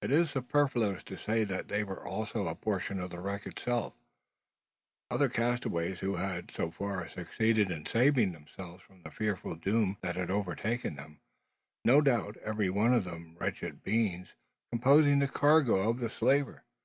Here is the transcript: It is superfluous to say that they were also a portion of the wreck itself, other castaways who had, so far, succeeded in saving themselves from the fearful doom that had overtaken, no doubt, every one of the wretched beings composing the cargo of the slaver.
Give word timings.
It 0.00 0.12
is 0.12 0.30
superfluous 0.30 1.02
to 1.02 1.16
say 1.16 1.42
that 1.42 1.66
they 1.66 1.82
were 1.82 2.06
also 2.06 2.46
a 2.46 2.54
portion 2.54 3.00
of 3.00 3.10
the 3.10 3.18
wreck 3.18 3.46
itself, 3.46 3.94
other 5.10 5.28
castaways 5.28 5.98
who 5.98 6.14
had, 6.14 6.52
so 6.52 6.70
far, 6.70 7.08
succeeded 7.08 7.72
in 7.72 7.84
saving 7.84 8.30
themselves 8.30 8.84
from 8.84 9.02
the 9.02 9.10
fearful 9.10 9.56
doom 9.56 9.96
that 10.02 10.14
had 10.14 10.30
overtaken, 10.30 11.18
no 11.84 12.00
doubt, 12.00 12.36
every 12.44 12.70
one 12.70 12.94
of 12.94 13.02
the 13.02 13.34
wretched 13.40 13.82
beings 13.82 14.34
composing 14.70 15.18
the 15.18 15.26
cargo 15.26 15.90
of 15.90 15.98
the 15.98 16.10
slaver. 16.10 16.62